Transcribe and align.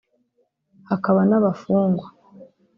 hakaba 0.89 1.21
n’abafungwa 1.29 2.07